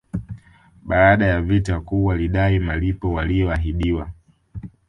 Baada 0.85 1.25
ya 1.25 1.41
vita 1.41 1.79
kuu 1.79 2.05
walidai 2.05 2.59
malipo 2.59 3.13
waliyoahidiwa 3.13 4.11